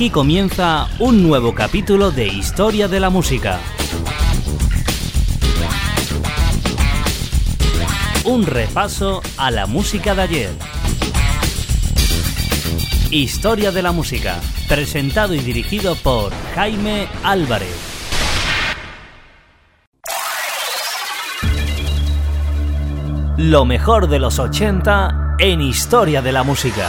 Aquí 0.00 0.08
comienza 0.08 0.88
un 0.98 1.22
nuevo 1.22 1.54
capítulo 1.54 2.10
de 2.10 2.26
Historia 2.26 2.88
de 2.88 3.00
la 3.00 3.10
Música. 3.10 3.60
Un 8.24 8.46
repaso 8.46 9.20
a 9.36 9.50
la 9.50 9.66
música 9.66 10.14
de 10.14 10.22
ayer. 10.22 10.50
Historia 13.10 13.72
de 13.72 13.82
la 13.82 13.92
Música, 13.92 14.40
presentado 14.70 15.34
y 15.34 15.40
dirigido 15.40 15.94
por 15.96 16.32
Jaime 16.54 17.06
Álvarez. 17.22 17.76
Lo 23.36 23.66
mejor 23.66 24.08
de 24.08 24.18
los 24.18 24.38
80 24.38 25.36
en 25.40 25.60
Historia 25.60 26.22
de 26.22 26.32
la 26.32 26.42
Música. 26.42 26.88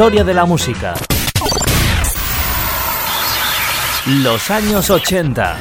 Historia 0.00 0.24
de 0.24 0.32
la 0.32 0.46
música. 0.46 0.94
Los 4.06 4.50
años 4.50 4.88
80. 4.88 5.58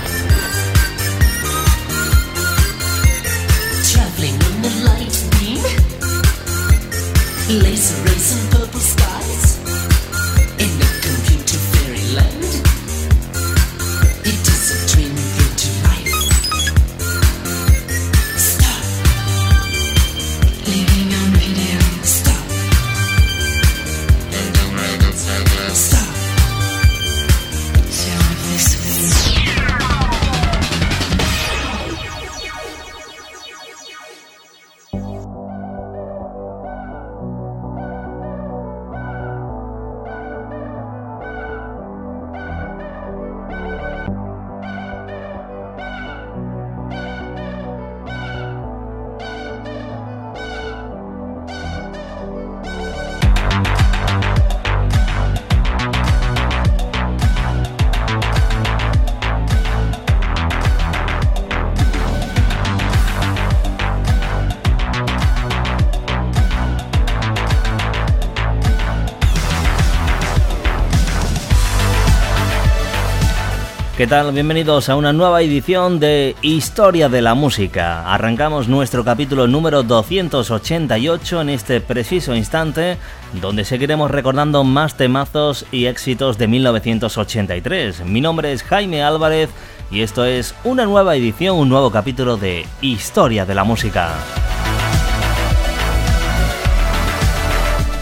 ¿Qué 73.99 74.07
tal? 74.07 74.31
Bienvenidos 74.31 74.87
a 74.87 74.95
una 74.95 75.11
nueva 75.11 75.41
edición 75.41 75.99
de 75.99 76.33
Historia 76.41 77.09
de 77.09 77.21
la 77.21 77.33
Música. 77.33 78.09
Arrancamos 78.13 78.69
nuestro 78.69 79.03
capítulo 79.03 79.45
número 79.45 79.83
288 79.83 81.41
en 81.41 81.49
este 81.49 81.81
preciso 81.81 82.33
instante, 82.33 82.97
donde 83.41 83.65
seguiremos 83.65 84.09
recordando 84.09 84.63
más 84.63 84.95
temazos 84.95 85.65
y 85.69 85.87
éxitos 85.87 86.37
de 86.37 86.47
1983. 86.47 88.05
Mi 88.05 88.21
nombre 88.21 88.53
es 88.53 88.63
Jaime 88.63 89.03
Álvarez 89.03 89.49
y 89.91 89.99
esto 89.99 90.23
es 90.23 90.55
una 90.63 90.85
nueva 90.85 91.17
edición, 91.17 91.57
un 91.57 91.67
nuevo 91.67 91.91
capítulo 91.91 92.37
de 92.37 92.65
Historia 92.79 93.45
de 93.45 93.55
la 93.55 93.65
Música. 93.65 94.13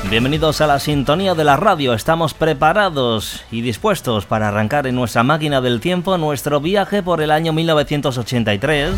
Bienvenidos 0.10 0.62
a 0.62 0.68
la 0.68 0.80
sintonía 0.80 1.36
de 1.36 1.44
la 1.44 1.58
radio. 1.58 1.94
Estamos 1.94 2.34
preparados 2.34 3.44
y 3.52 3.60
dispuestos 3.60 4.26
para 4.26 4.48
arrancar 4.48 4.88
en 4.88 4.96
nuestra 4.96 5.22
máquina 5.22 5.60
del 5.60 5.82
tiempo 5.82 6.18
nuestro 6.18 6.62
viaje 6.62 7.04
por 7.04 7.22
el 7.22 7.30
año 7.30 7.52
1983 7.52 8.94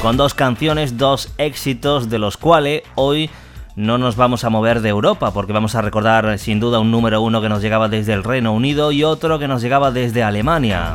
con 0.00 0.16
dos 0.16 0.32
canciones, 0.34 0.96
dos 0.98 1.32
éxitos 1.36 2.10
de 2.10 2.20
los 2.20 2.36
cuales 2.36 2.84
hoy 2.94 3.28
no 3.74 3.98
nos 3.98 4.14
vamos 4.14 4.44
a 4.44 4.50
mover 4.50 4.82
de 4.82 4.90
Europa 4.90 5.32
porque 5.32 5.52
vamos 5.52 5.74
a 5.74 5.82
recordar 5.82 6.38
sin 6.38 6.60
duda 6.60 6.78
un 6.78 6.92
número 6.92 7.20
uno 7.20 7.42
que 7.42 7.48
nos 7.48 7.60
llegaba 7.60 7.88
desde 7.88 8.12
el 8.12 8.22
Reino 8.22 8.52
Unido 8.52 8.92
y 8.92 9.02
otro 9.02 9.40
que 9.40 9.48
nos 9.48 9.62
llegaba 9.62 9.90
desde 9.90 10.22
Alemania. 10.22 10.94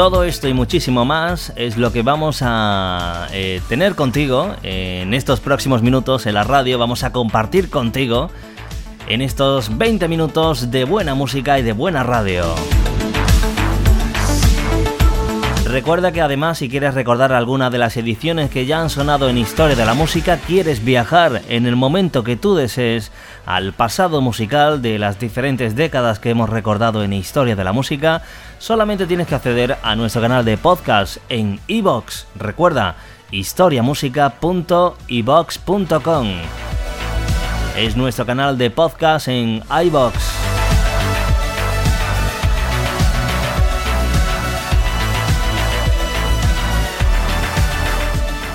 Todo 0.00 0.24
esto 0.24 0.48
y 0.48 0.54
muchísimo 0.54 1.04
más 1.04 1.52
es 1.56 1.76
lo 1.76 1.92
que 1.92 2.00
vamos 2.00 2.38
a 2.40 3.28
eh, 3.32 3.60
tener 3.68 3.94
contigo 3.96 4.56
en 4.62 5.12
estos 5.12 5.40
próximos 5.40 5.82
minutos 5.82 6.24
en 6.24 6.32
la 6.32 6.42
radio. 6.42 6.78
Vamos 6.78 7.04
a 7.04 7.12
compartir 7.12 7.68
contigo 7.68 8.30
en 9.08 9.20
estos 9.20 9.76
20 9.76 10.08
minutos 10.08 10.70
de 10.70 10.84
buena 10.84 11.14
música 11.14 11.58
y 11.58 11.62
de 11.62 11.74
buena 11.74 12.02
radio. 12.02 12.46
Recuerda 15.70 16.10
que 16.10 16.20
además 16.20 16.58
si 16.58 16.68
quieres 16.68 16.94
recordar 16.94 17.32
alguna 17.32 17.70
de 17.70 17.78
las 17.78 17.96
ediciones 17.96 18.50
que 18.50 18.66
ya 18.66 18.80
han 18.80 18.90
sonado 18.90 19.28
en 19.28 19.38
Historia 19.38 19.76
de 19.76 19.84
la 19.84 19.94
Música, 19.94 20.36
quieres 20.36 20.84
viajar 20.84 21.42
en 21.48 21.64
el 21.64 21.76
momento 21.76 22.24
que 22.24 22.34
tú 22.34 22.56
desees 22.56 23.12
al 23.46 23.72
pasado 23.72 24.20
musical 24.20 24.82
de 24.82 24.98
las 24.98 25.20
diferentes 25.20 25.76
décadas 25.76 26.18
que 26.18 26.30
hemos 26.30 26.50
recordado 26.50 27.04
en 27.04 27.12
Historia 27.12 27.54
de 27.54 27.62
la 27.62 27.72
Música, 27.72 28.22
solamente 28.58 29.06
tienes 29.06 29.28
que 29.28 29.36
acceder 29.36 29.78
a 29.80 29.94
nuestro 29.94 30.20
canal 30.20 30.44
de 30.44 30.58
podcast 30.58 31.18
en 31.28 31.60
iVox. 31.68 32.26
Recuerda, 32.34 32.96
historiamusica.ivox.com. 33.30 36.28
Es 37.76 37.96
nuestro 37.96 38.26
canal 38.26 38.58
de 38.58 38.70
podcast 38.70 39.28
en 39.28 39.62
iVox. 39.84 40.39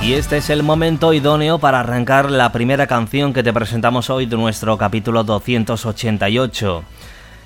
Y 0.06 0.14
este 0.14 0.38
es 0.38 0.52
el 0.52 0.62
momento 0.62 1.14
idóneo 1.14 1.58
para 1.58 1.80
arrancar 1.80 2.30
la 2.30 2.52
primera 2.52 2.86
canción 2.86 3.34
que 3.34 3.42
te 3.42 3.52
presentamos 3.52 4.12
hoy 4.12 4.28
de 4.28 4.38
nuestro 4.38 4.78
capítulo 4.78 5.24
288. 5.24 6.84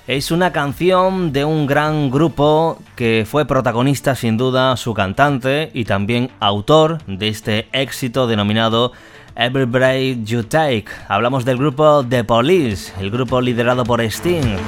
Es 0.06 0.30
una 0.30 0.52
canción 0.52 1.32
de 1.32 1.46
un 1.46 1.66
gran 1.66 2.10
grupo 2.10 2.78
que 2.96 3.26
fue 3.26 3.46
protagonista 3.46 4.14
sin 4.14 4.36
duda 4.36 4.76
su 4.76 4.92
cantante 4.92 5.70
y 5.72 5.86
también 5.86 6.32
autor 6.38 6.98
de 7.06 7.28
este 7.28 7.66
éxito 7.72 8.26
denominado 8.26 8.92
Every 9.36 9.64
Breath 9.64 10.22
You 10.24 10.42
Take. 10.42 10.84
Hablamos 11.08 11.46
del 11.46 11.56
grupo 11.56 12.04
The 12.06 12.24
Police, 12.24 12.92
el 13.00 13.10
grupo 13.10 13.40
liderado 13.40 13.84
por 13.84 14.02
Sting. 14.02 14.58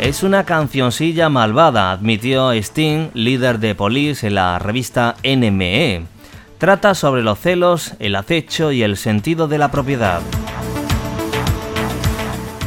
Es 0.00 0.24
una 0.24 0.42
cancioncilla 0.42 1.28
malvada, 1.28 1.92
admitió 1.92 2.50
Sting, 2.50 3.10
líder 3.14 3.60
de 3.60 3.76
Police 3.76 4.26
en 4.26 4.34
la 4.34 4.58
revista 4.58 5.14
NME. 5.22 6.18
Trata 6.60 6.94
sobre 6.94 7.22
los 7.22 7.38
celos, 7.38 7.94
el 8.00 8.14
acecho 8.14 8.70
y 8.70 8.82
el 8.82 8.98
sentido 8.98 9.48
de 9.48 9.56
la 9.56 9.70
propiedad. 9.70 10.20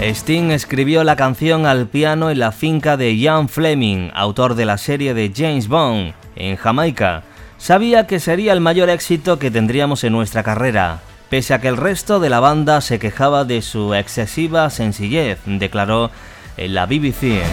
Sting 0.02 0.50
escribió 0.50 1.04
la 1.04 1.16
canción 1.16 1.68
al 1.68 1.86
piano 1.86 2.32
en 2.32 2.40
la 2.40 2.52
finca 2.52 2.98
de 2.98 3.16
Ian 3.16 3.50
Fleming, 3.50 4.10
autor 4.16 4.56
de 4.56 4.66
la 4.66 4.80
serie 4.80 5.14
de 5.14 5.32
James 5.34 5.68
Bond, 5.68 6.16
en 6.36 6.56
Jamaica. 6.56 7.22
Sabía 7.60 8.08
que 8.08 8.20
sería 8.20 8.54
el 8.54 8.62
mayor 8.62 8.90
éxito 8.90 9.38
que 9.38 9.52
tendríamos 9.52 10.04
en 10.04 10.14
nuestra 10.14 10.42
carrera, 10.42 11.02
pese 11.30 11.54
a 11.54 11.62
que 11.62 11.68
el 11.68 11.78
resto 11.78 12.20
de 12.20 12.32
la 12.32 12.40
banda 12.40 12.82
se 12.82 12.98
quejaba 12.98 13.46
de 13.46 13.62
su 13.62 13.94
excesiva 13.94 14.72
sencillez, 14.72 15.38
declaró 15.46 16.10
en 16.58 16.74
la 16.74 16.88
BBC. 16.88 17.44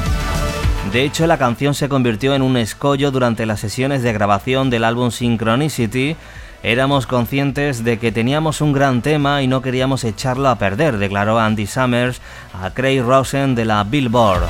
De 0.93 1.05
hecho, 1.05 1.29
la 1.29 1.39
canción 1.39 1.75
se 1.75 1.89
convirtió 1.89 2.35
en 2.35 2.43
un 2.43 2.57
escollo 2.57 3.13
durante 3.13 3.47
las 3.47 3.61
sesiones 3.61 4.03
de 4.03 4.13
grabación 4.13 4.71
del 4.71 4.83
álbum 4.83 5.13
Synchronicity. 5.13 6.17
Éramos 6.65 7.07
conscientes 7.07 7.85
de 7.85 7.99
que 8.01 8.11
teníamos 8.11 8.61
un 8.61 8.73
gran 8.73 9.01
tema 9.01 9.41
y 9.43 9.47
no 9.47 9.63
queríamos 9.63 10.03
echarlo 10.03 10.49
a 10.49 10.57
perder, 10.57 10.99
declaró 10.99 11.39
Andy 11.39 11.67
Summers 11.67 12.21
a 12.61 12.71
Craig 12.71 13.03
Rosen 13.03 13.55
de 13.55 13.67
la 13.67 13.85
Billboard. 13.85 14.43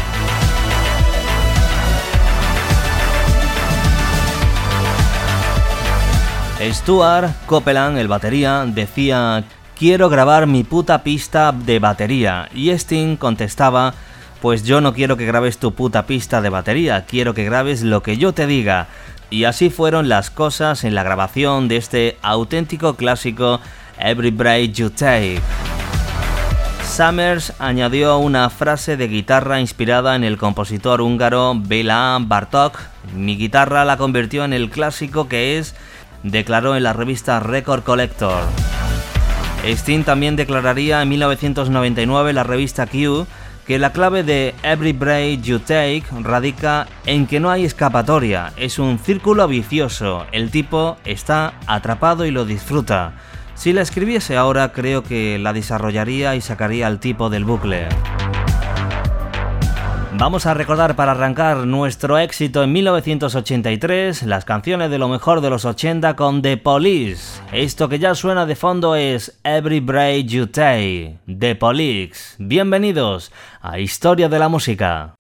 Stuart 6.73 7.33
Copeland, 7.47 7.99
el 7.99 8.09
batería, 8.09 8.65
decía 8.67 9.45
quiero 9.81 10.11
grabar 10.11 10.47
mi 10.47 10.63
puta 10.63 11.03
pista 11.03 11.53
de 11.53 11.79
batería 11.79 12.51
y 12.55 12.69
Sting 12.69 13.17
contestaba 13.17 13.95
pues 14.41 14.65
yo 14.65 14.81
no 14.81 14.95
quiero 14.95 15.17
que 15.17 15.27
grabes 15.27 15.59
tu 15.59 15.73
puta 15.73 16.07
pista 16.07 16.41
de 16.41 16.49
batería, 16.49 17.05
quiero 17.05 17.35
que 17.35 17.45
grabes 17.45 17.83
lo 17.83 18.03
que 18.03 18.17
yo 18.17 18.33
te 18.33 18.47
diga. 18.47 18.89
Y 19.29 19.45
así 19.45 19.71
fueron 19.71 20.09
las 20.09 20.31
cosas 20.31 20.83
en 20.85 20.95
la 20.95 21.03
grabación 21.03 21.69
de 21.69 21.77
este 21.77 22.19
auténtico 22.23 22.97
clásico 22.97 23.61
Every 23.99 24.31
Break 24.31 24.73
You 24.73 24.91
Take. 24.91 25.41
Summers 26.85 27.53
añadió 27.61 28.19
una 28.19 28.51
frase 28.51 28.97
de 28.97 29.07
guitarra 29.07 29.61
inspirada 29.61 30.17
en 30.17 30.25
el 30.25 30.39
compositor 30.39 31.01
húngaro 31.01 31.55
Bela 31.57 32.19
Bartok. 32.21 32.79
Mi 33.15 33.37
guitarra 33.37 33.85
la 33.85 33.97
convirtió 33.97 34.45
en 34.45 34.53
el 34.53 34.71
clásico 34.71 35.29
que 35.29 35.59
es, 35.59 35.77
declaró 36.25 36.75
en 36.75 36.83
la 36.83 36.93
revista 36.93 37.39
Record 37.39 37.85
Collector. 37.85 38.43
Sting 39.65 40.03
también 40.03 40.35
declararía 40.35 41.01
en 41.03 41.09
1999 41.11 42.33
la 42.33 42.43
revista 42.43 42.87
Q 42.87 43.27
que 43.71 43.79
la 43.79 43.93
clave 43.93 44.25
de 44.25 44.53
Every 44.65 44.93
Break 44.93 45.43
You 45.43 45.61
Take 45.61 46.03
radica 46.23 46.89
en 47.07 47.29
que 47.29 47.39
no 47.39 47.51
hay 47.51 47.65
escapatoria, 47.65 48.53
es 48.57 48.81
un 48.81 48.99
círculo 48.99 49.47
vicioso, 49.47 50.27
el 50.33 50.51
tipo 50.51 50.97
está 51.05 51.55
atrapado 51.69 52.27
y 52.27 52.33
lo 52.33 52.45
disfruta. 52.45 53.13
Si 53.55 53.73
la 53.73 53.83
escribiese 53.83 54.37
ahora 54.37 54.73
creo 54.73 55.05
que 55.05 55.39
la 55.39 55.53
desarrollaría 55.53 56.35
y 56.35 56.41
sacaría 56.41 56.89
al 56.89 56.99
tipo 56.99 57.31
del 57.31 57.45
bucle. 57.45 57.87
Vamos 60.21 60.45
a 60.45 60.53
recordar 60.53 60.97
para 60.97 61.13
arrancar 61.13 61.67
nuestro 61.67 62.19
éxito 62.19 62.63
en 62.63 62.73
1983 62.73 64.25
las 64.25 64.45
canciones 64.45 64.91
de 64.91 64.99
lo 64.99 65.09
mejor 65.09 65.41
de 65.41 65.49
los 65.49 65.65
80 65.65 66.15
con 66.15 66.43
The 66.43 66.59
Police. 66.59 67.41
Esto 67.53 67.89
que 67.89 67.99
ya 67.99 68.15
suena 68.15 68.45
de 68.45 68.55
fondo 68.55 68.97
es 68.97 69.41
Every 69.45 69.81
Break 69.81 70.27
You 70.27 70.47
Take, 70.49 71.17
The 71.27 71.55
Police. 71.55 72.35
Bienvenidos 72.37 73.33
a 73.63 73.79
Historia 73.79 74.29
de 74.29 74.39
la 74.39 74.51
Música. 74.51 75.15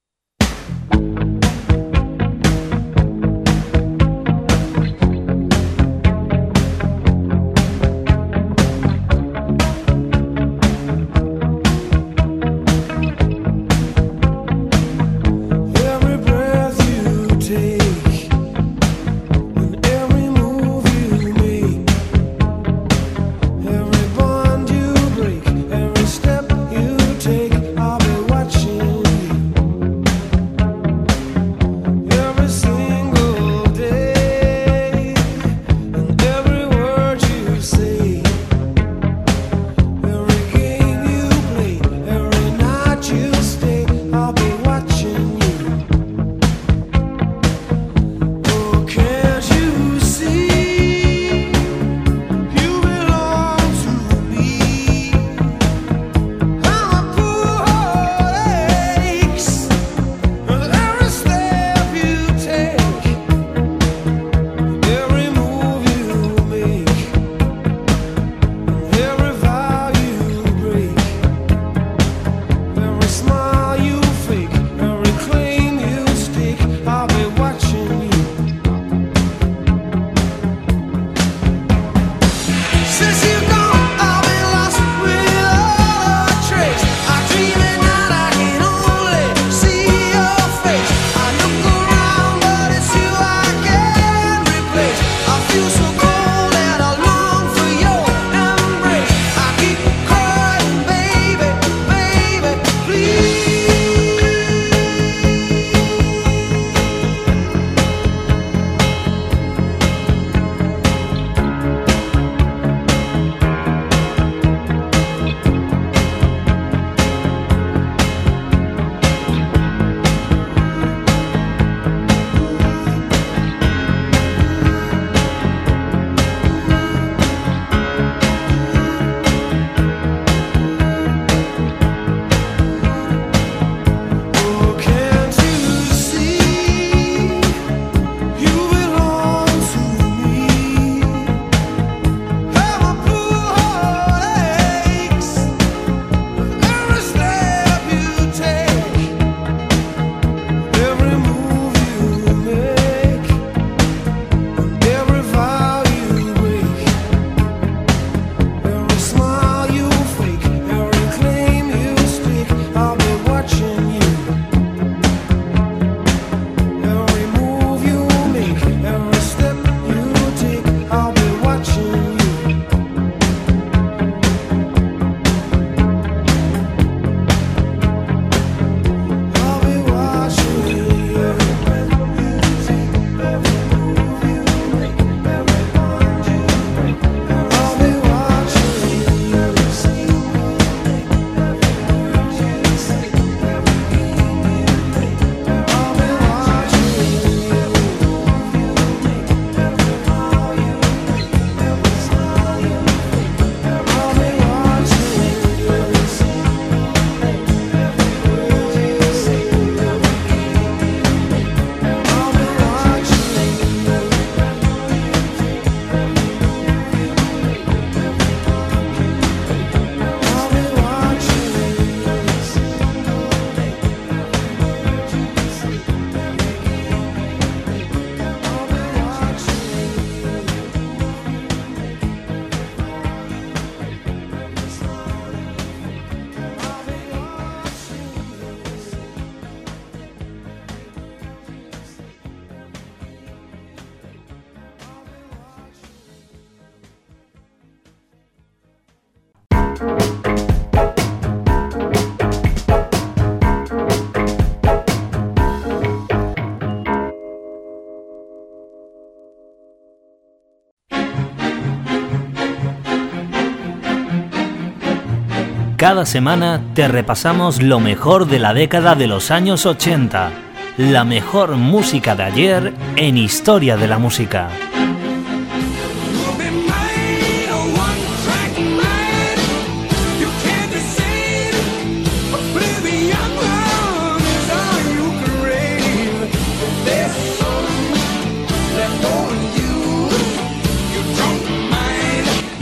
Cada 265.81 266.05
semana 266.05 266.61
te 266.75 266.89
repasamos 266.89 267.63
lo 267.63 267.81
mejor 267.81 268.27
de 268.27 268.39
la 268.39 268.53
década 268.53 268.95
de 268.95 269.07
los 269.07 269.31
años 269.31 269.65
80, 269.65 270.31
la 270.77 271.05
mejor 271.05 271.57
música 271.57 272.15
de 272.15 272.23
ayer 272.23 272.75
en 272.97 273.17
Historia 273.17 273.79
de 273.79 273.89
la 273.89 273.97
Música. 273.97 274.51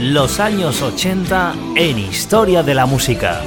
Los 0.09 0.39
años 0.39 0.81
80 0.81 1.53
en 1.75 1.99
Historia 1.99 2.63
de 2.63 2.73
la 2.73 2.87
Música. 2.87 3.43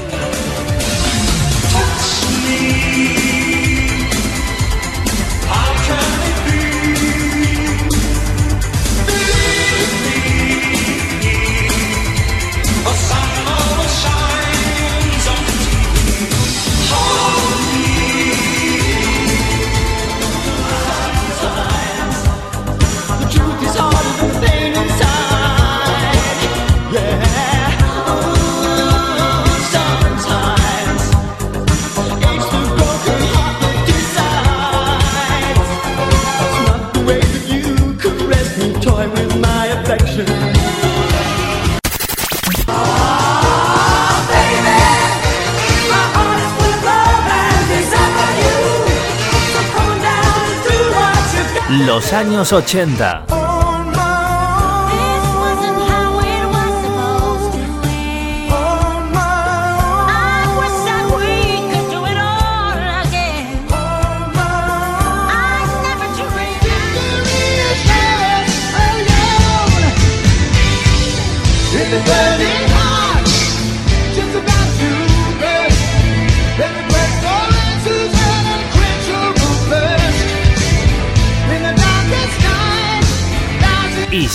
Años 52.23 52.53
80. 52.53 53.32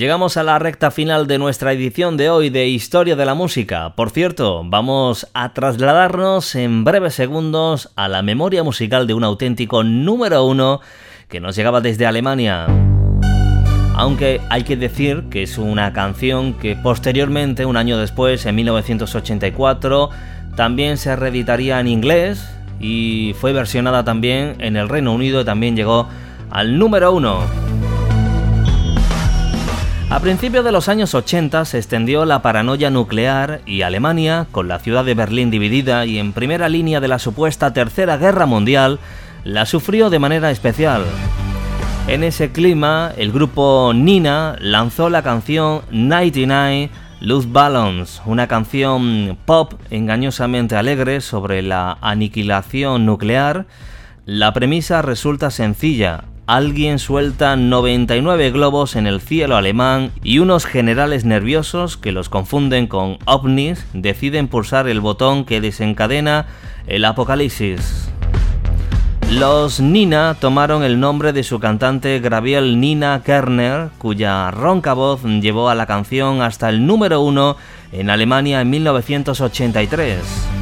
Llegamos 0.00 0.38
a 0.38 0.42
la 0.42 0.58
recta 0.58 0.90
final 0.90 1.26
de 1.26 1.36
nuestra 1.36 1.74
edición 1.74 2.16
de 2.16 2.30
hoy 2.30 2.48
de 2.48 2.66
Historia 2.66 3.16
de 3.16 3.26
la 3.26 3.34
Música. 3.34 3.94
Por 3.96 4.08
cierto, 4.08 4.62
vamos 4.64 5.28
a 5.34 5.52
trasladarnos 5.52 6.54
en 6.54 6.84
breves 6.84 7.12
segundos 7.12 7.90
a 7.96 8.08
la 8.08 8.22
memoria 8.22 8.62
musical 8.62 9.06
de 9.06 9.12
un 9.12 9.24
auténtico 9.24 9.84
número 9.84 10.46
uno 10.46 10.80
que 11.28 11.38
nos 11.38 11.54
llegaba 11.54 11.82
desde 11.82 12.06
Alemania. 12.06 12.66
Aunque 13.94 14.40
hay 14.48 14.62
que 14.62 14.78
decir 14.78 15.24
que 15.28 15.42
es 15.42 15.58
una 15.58 15.92
canción 15.92 16.54
que 16.54 16.76
posteriormente, 16.76 17.66
un 17.66 17.76
año 17.76 17.98
después, 17.98 18.46
en 18.46 18.54
1984, 18.54 20.08
también 20.56 20.96
se 20.96 21.14
reeditaría 21.14 21.78
en 21.78 21.88
inglés 21.88 22.50
y 22.80 23.34
fue 23.38 23.52
versionada 23.52 24.02
también 24.02 24.56
en 24.60 24.78
el 24.78 24.88
Reino 24.88 25.12
Unido 25.12 25.42
y 25.42 25.44
también 25.44 25.76
llegó 25.76 26.08
al 26.48 26.78
número 26.78 27.12
uno. 27.12 27.40
A 30.10 30.18
principios 30.18 30.64
de 30.64 30.72
los 30.72 30.88
años 30.88 31.14
80 31.14 31.64
se 31.64 31.78
extendió 31.78 32.24
la 32.24 32.42
paranoia 32.42 32.90
nuclear 32.90 33.60
y 33.64 33.82
Alemania, 33.82 34.48
con 34.50 34.66
la 34.66 34.80
ciudad 34.80 35.04
de 35.04 35.14
Berlín 35.14 35.52
dividida 35.52 36.04
y 36.04 36.18
en 36.18 36.32
primera 36.32 36.68
línea 36.68 36.98
de 36.98 37.06
la 37.06 37.20
supuesta 37.20 37.72
Tercera 37.72 38.16
Guerra 38.16 38.44
Mundial, 38.44 38.98
la 39.44 39.66
sufrió 39.66 40.10
de 40.10 40.18
manera 40.18 40.50
especial. 40.50 41.04
En 42.08 42.24
ese 42.24 42.50
clima, 42.50 43.12
el 43.16 43.30
grupo 43.30 43.92
Nina 43.94 44.56
lanzó 44.58 45.10
la 45.10 45.22
canción 45.22 45.82
99 45.92 46.90
Luz 47.20 47.52
Balance, 47.52 48.20
una 48.26 48.48
canción 48.48 49.38
pop 49.44 49.74
engañosamente 49.90 50.74
alegre 50.74 51.20
sobre 51.20 51.62
la 51.62 51.98
aniquilación 52.00 53.06
nuclear. 53.06 53.66
La 54.26 54.52
premisa 54.54 55.02
resulta 55.02 55.52
sencilla, 55.52 56.24
alguien 56.46 56.98
suelta 56.98 57.56
99 57.56 58.50
globos 58.50 58.96
en 58.96 59.06
el 59.06 59.20
cielo 59.20 59.56
alemán 59.56 60.10
y 60.22 60.38
unos 60.38 60.64
generales 60.64 61.24
nerviosos 61.24 61.96
que 61.96 62.12
los 62.12 62.28
confunden 62.28 62.86
con 62.86 63.18
ovnis 63.24 63.86
deciden 63.92 64.48
pulsar 64.48 64.88
el 64.88 65.00
botón 65.00 65.44
que 65.44 65.60
desencadena 65.60 66.46
el 66.86 67.04
apocalipsis. 67.04 68.10
Los 69.30 69.78
Nina 69.78 70.36
tomaron 70.40 70.82
el 70.82 70.98
nombre 70.98 71.32
de 71.32 71.44
su 71.44 71.60
cantante 71.60 72.18
Graviel 72.18 72.80
Nina 72.80 73.22
Kerner, 73.24 73.90
cuya 73.98 74.50
ronca 74.50 74.92
voz 74.92 75.22
llevó 75.22 75.68
a 75.68 75.76
la 75.76 75.86
canción 75.86 76.42
hasta 76.42 76.68
el 76.68 76.84
número 76.84 77.20
uno 77.20 77.56
en 77.92 78.10
Alemania 78.10 78.60
en 78.60 78.70
1983. 78.70 80.59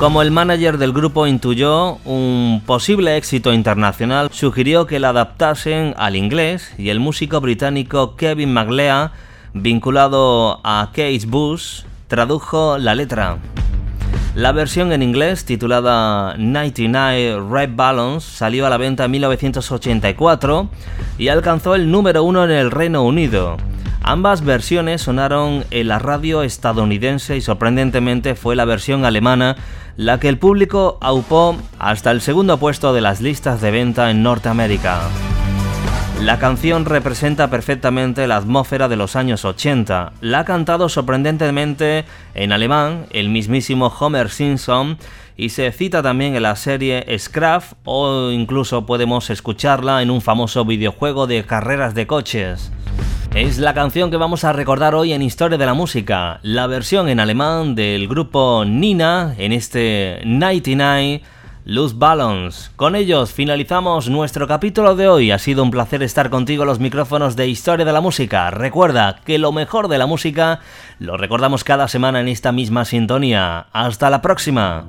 Como 0.00 0.22
el 0.22 0.30
manager 0.30 0.78
del 0.78 0.94
grupo 0.94 1.26
intuyó 1.26 1.96
un 2.06 2.62
posible 2.64 3.18
éxito 3.18 3.52
internacional, 3.52 4.30
sugirió 4.32 4.86
que 4.86 4.98
la 4.98 5.10
adaptasen 5.10 5.94
al 5.98 6.16
inglés 6.16 6.72
y 6.78 6.88
el 6.88 6.98
músico 6.98 7.38
británico 7.42 8.16
Kevin 8.16 8.54
McLeod 8.54 9.10
vinculado 9.52 10.62
a 10.64 10.88
Case 10.94 11.26
Bush, 11.26 11.82
tradujo 12.08 12.78
la 12.78 12.94
letra. 12.94 13.36
La 14.34 14.52
versión 14.52 14.90
en 14.92 15.02
inglés, 15.02 15.44
titulada 15.44 16.34
99 16.38 17.38
Red 17.50 17.70
Balloons, 17.74 18.24
salió 18.24 18.66
a 18.66 18.70
la 18.70 18.78
venta 18.78 19.04
en 19.04 19.10
1984 19.10 20.70
y 21.18 21.28
alcanzó 21.28 21.74
el 21.74 21.90
número 21.90 22.24
uno 22.24 22.42
en 22.44 22.52
el 22.52 22.70
Reino 22.70 23.02
Unido. 23.02 23.58
Ambas 24.02 24.42
versiones 24.44 25.02
sonaron 25.02 25.64
en 25.70 25.88
la 25.88 25.98
radio 25.98 26.42
estadounidense 26.42 27.36
y 27.36 27.40
sorprendentemente 27.40 28.34
fue 28.34 28.56
la 28.56 28.64
versión 28.64 29.04
alemana 29.04 29.56
la 29.96 30.18
que 30.18 30.28
el 30.28 30.38
público 30.38 30.98
aupó 31.00 31.56
hasta 31.78 32.10
el 32.10 32.20
segundo 32.20 32.58
puesto 32.58 32.92
de 32.94 33.02
las 33.02 33.20
listas 33.20 33.60
de 33.60 33.70
venta 33.70 34.10
en 34.10 34.22
Norteamérica. 34.22 35.00
La 36.20 36.38
canción 36.38 36.84
representa 36.84 37.48
perfectamente 37.48 38.26
la 38.26 38.36
atmósfera 38.36 38.88
de 38.88 38.96
los 38.96 39.16
años 39.16 39.46
80. 39.46 40.12
La 40.20 40.40
ha 40.40 40.44
cantado 40.44 40.90
sorprendentemente 40.90 42.04
en 42.34 42.52
alemán 42.52 43.06
el 43.10 43.30
mismísimo 43.30 43.86
Homer 43.86 44.28
Simpson 44.28 44.98
y 45.38 45.48
se 45.48 45.72
cita 45.72 46.02
también 46.02 46.36
en 46.36 46.42
la 46.42 46.56
serie 46.56 47.06
Scraft 47.18 47.72
o 47.84 48.30
incluso 48.32 48.84
podemos 48.84 49.30
escucharla 49.30 50.02
en 50.02 50.10
un 50.10 50.20
famoso 50.20 50.66
videojuego 50.66 51.26
de 51.26 51.42
carreras 51.44 51.94
de 51.94 52.06
coches. 52.06 52.70
Es 53.34 53.56
la 53.56 53.72
canción 53.72 54.10
que 54.10 54.18
vamos 54.18 54.44
a 54.44 54.52
recordar 54.52 54.94
hoy 54.94 55.14
en 55.14 55.22
Historia 55.22 55.56
de 55.56 55.64
la 55.64 55.72
Música, 55.72 56.38
la 56.42 56.66
versión 56.66 57.08
en 57.08 57.20
alemán 57.20 57.74
del 57.74 58.08
grupo 58.08 58.64
Nina 58.66 59.34
en 59.38 59.52
este 59.52 60.20
99 60.26 61.22
Luz 61.70 61.96
Balance. 61.96 62.72
Con 62.74 62.96
ellos 62.96 63.32
finalizamos 63.32 64.08
nuestro 64.08 64.48
capítulo 64.48 64.96
de 64.96 65.06
hoy. 65.06 65.30
Ha 65.30 65.38
sido 65.38 65.62
un 65.62 65.70
placer 65.70 66.02
estar 66.02 66.28
contigo 66.28 66.64
los 66.64 66.80
micrófonos 66.80 67.36
de 67.36 67.46
Historia 67.46 67.86
de 67.86 67.92
la 67.92 68.00
Música. 68.00 68.50
Recuerda 68.50 69.20
que 69.24 69.38
lo 69.38 69.52
mejor 69.52 69.86
de 69.86 69.98
la 69.98 70.06
música 70.06 70.58
lo 70.98 71.16
recordamos 71.16 71.62
cada 71.62 71.86
semana 71.86 72.18
en 72.18 72.26
esta 72.26 72.50
misma 72.50 72.84
sintonía. 72.84 73.68
Hasta 73.72 74.10
la 74.10 74.20
próxima. 74.20 74.88